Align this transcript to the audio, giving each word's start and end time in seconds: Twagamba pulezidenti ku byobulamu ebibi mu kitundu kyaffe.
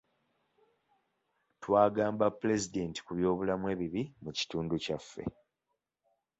Twagamba 1.61 2.25
pulezidenti 2.39 2.99
ku 3.05 3.11
byobulamu 3.17 3.65
ebibi 3.73 4.03
mu 4.23 4.31
kitundu 4.37 4.73
kyaffe. 4.83 5.23